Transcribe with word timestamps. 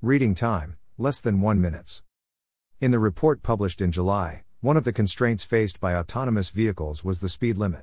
Reading 0.00 0.36
time, 0.36 0.76
less 0.96 1.20
than 1.20 1.40
1 1.40 1.60
minutes. 1.60 2.04
In 2.80 2.92
the 2.92 3.00
report 3.00 3.42
published 3.42 3.80
in 3.80 3.90
July, 3.90 4.44
one 4.60 4.76
of 4.76 4.84
the 4.84 4.92
constraints 4.92 5.42
faced 5.42 5.80
by 5.80 5.96
autonomous 5.96 6.50
vehicles 6.50 7.02
was 7.02 7.18
the 7.18 7.28
speed 7.28 7.58
limit. 7.58 7.82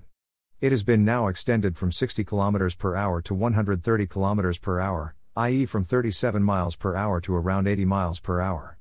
It 0.61 0.71
has 0.71 0.85
been 0.85 1.03
now 1.03 1.27
extended 1.27 1.77
from 1.77 1.91
60 1.91 2.23
km 2.23 2.77
per 2.77 2.95
hour 2.95 3.21
to 3.23 3.33
130 3.33 4.07
km 4.07 4.61
per 4.61 4.79
hour, 4.79 5.13
i.e. 5.35 5.65
from 5.65 5.83
37 5.83 6.41
miles 6.41 6.77
per 6.77 6.95
hour 6.95 7.19
to 7.19 7.35
around 7.35 7.67
80 7.67 7.83
miles 7.83 8.21
per 8.21 8.39
hour. 8.39 8.77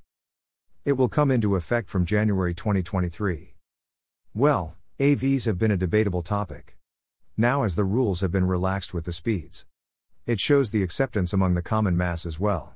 It 0.85 0.93
will 0.93 1.09
come 1.09 1.29
into 1.29 1.57
effect 1.57 1.89
from 1.89 2.05
January 2.05 2.53
2023. 2.53 3.53
Well, 4.33 4.77
AVs 4.97 5.45
have 5.45 5.59
been 5.59 5.71
a 5.71 5.75
debatable 5.75 6.21
topic. 6.21 6.77
Now 7.35 7.63
as 7.63 7.75
the 7.75 7.83
rules 7.83 8.21
have 8.21 8.31
been 8.31 8.47
relaxed 8.47 8.93
with 8.93 9.03
the 9.03 9.11
speeds. 9.11 9.65
It 10.25 10.39
shows 10.39 10.71
the 10.71 10.83
acceptance 10.83 11.33
among 11.33 11.55
the 11.55 11.61
common 11.61 11.97
mass 11.97 12.25
as 12.25 12.39
well. 12.39 12.75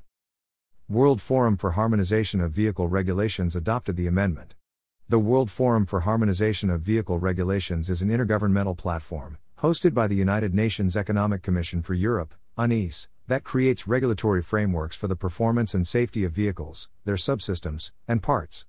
World 0.91 1.21
Forum 1.21 1.55
for 1.55 1.73
Harmonization 1.73 2.41
of 2.41 2.52
Vehicle 2.52 2.88
Regulations 2.88 3.55
adopted 3.55 3.95
the 3.95 4.07
amendment. 4.07 4.55
The 5.07 5.20
World 5.20 5.52
Forum 5.52 5.85
for 5.85 5.99
Harmonization 5.99 6.71
of 6.71 6.81
Vehicle 6.81 7.20
Regulations 7.20 7.91
is 7.91 8.02
an 8.02 8.09
intergovernmental 8.09 8.75
platform, 8.75 9.38
hosted 9.59 9.94
by 9.94 10.07
the 10.07 10.16
United 10.16 10.55
Nations 10.55 10.97
Economic 10.97 11.44
Commission 11.44 11.83
for 11.83 11.94
Europe, 11.94 12.33
UNECE, 12.57 13.07
that 13.27 13.44
creates 13.44 13.88
regulatory 13.88 14.41
frameworks 14.41 14.95
for 14.95 15.07
the 15.07 15.16
performance 15.16 15.75
and 15.75 15.85
safety 15.85 16.23
of 16.23 16.31
vehicles, 16.31 16.89
their 17.05 17.17
subsystems, 17.17 17.91
and 18.08 18.23
parts. 18.23 18.66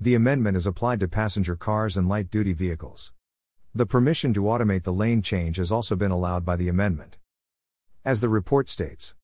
The 0.00 0.16
amendment 0.16 0.56
is 0.56 0.66
applied 0.66 0.98
to 0.98 1.06
passenger 1.06 1.54
cars 1.54 1.96
and 1.96 2.08
light 2.08 2.32
duty 2.32 2.52
vehicles. 2.52 3.12
The 3.72 3.86
permission 3.86 4.34
to 4.34 4.42
automate 4.42 4.82
the 4.82 4.92
lane 4.92 5.22
change 5.22 5.58
has 5.58 5.70
also 5.70 5.94
been 5.94 6.10
allowed 6.10 6.44
by 6.44 6.56
the 6.56 6.68
amendment. 6.68 7.16
As 8.04 8.20
the 8.20 8.28
report 8.28 8.68
states, 8.68 9.14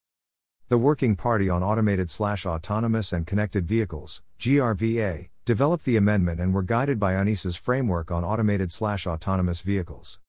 the 0.70 0.78
Working 0.78 1.14
Party 1.14 1.50
on 1.50 1.62
Automated 1.62 2.08
Slash 2.08 2.46
Autonomous 2.46 3.12
and 3.12 3.26
Connected 3.26 3.68
Vehicles, 3.68 4.22
GRVA, 4.40 5.28
developed 5.44 5.84
the 5.84 5.98
amendment 5.98 6.40
and 6.40 6.54
were 6.54 6.62
guided 6.62 6.98
by 6.98 7.12
UNECE's 7.12 7.54
framework 7.54 8.10
on 8.10 8.24
automated 8.24 8.72
slash 8.72 9.06
autonomous 9.06 9.60
vehicles. 9.60 10.20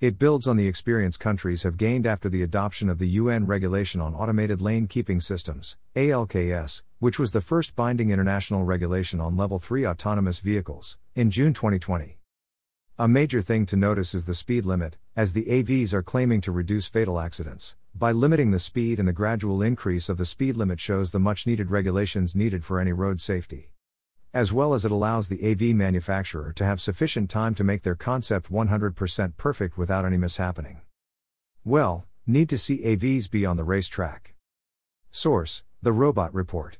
It 0.00 0.18
builds 0.18 0.48
on 0.48 0.56
the 0.56 0.66
experience 0.66 1.18
countries 1.18 1.64
have 1.64 1.76
gained 1.76 2.06
after 2.06 2.30
the 2.30 2.42
adoption 2.42 2.88
of 2.88 2.98
the 2.98 3.08
UN 3.08 3.44
Regulation 3.44 4.00
on 4.00 4.14
Automated 4.14 4.62
Lane 4.62 4.86
Keeping 4.86 5.20
Systems, 5.20 5.76
ALKS, 5.94 6.82
which 6.98 7.18
was 7.18 7.32
the 7.32 7.42
first 7.42 7.76
binding 7.76 8.08
international 8.08 8.64
regulation 8.64 9.20
on 9.20 9.36
Level 9.36 9.58
3 9.58 9.86
autonomous 9.86 10.38
vehicles, 10.38 10.96
in 11.14 11.30
June 11.30 11.52
2020. 11.52 12.18
A 12.98 13.08
major 13.08 13.42
thing 13.42 13.66
to 13.66 13.76
notice 13.76 14.14
is 14.14 14.24
the 14.24 14.34
speed 14.34 14.64
limit, 14.64 14.96
as 15.14 15.34
the 15.34 15.44
AVs 15.44 15.92
are 15.92 16.02
claiming 16.02 16.40
to 16.40 16.50
reduce 16.50 16.88
fatal 16.88 17.20
accidents. 17.20 17.76
By 17.94 18.12
limiting 18.12 18.50
the 18.50 18.58
speed 18.58 18.98
and 18.98 19.06
the 19.06 19.12
gradual 19.12 19.62
increase 19.62 20.08
of 20.08 20.16
the 20.16 20.26
speed 20.26 20.56
limit 20.56 20.80
shows 20.80 21.10
the 21.10 21.18
much 21.18 21.46
needed 21.46 21.70
regulations 21.70 22.34
needed 22.34 22.64
for 22.64 22.80
any 22.80 22.92
road 22.92 23.20
safety 23.20 23.72
as 24.34 24.52
well 24.52 24.72
as 24.72 24.84
it 24.84 24.90
allows 24.90 25.28
the 25.28 25.50
AV 25.50 25.76
manufacturer 25.76 26.52
to 26.54 26.64
have 26.64 26.80
sufficient 26.80 27.28
time 27.28 27.54
to 27.54 27.64
make 27.64 27.82
their 27.82 27.94
concept 27.94 28.50
100% 28.50 29.36
perfect 29.36 29.76
without 29.76 30.06
any 30.06 30.16
mishappening. 30.16 30.78
Well, 31.64 32.06
need 32.26 32.48
to 32.48 32.58
see 32.58 32.82
AVs 32.82 33.30
be 33.30 33.44
on 33.44 33.58
the 33.58 33.64
racetrack. 33.64 34.34
Source 35.10 35.64
The 35.82 35.92
Robot 35.92 36.32
Report. 36.32 36.78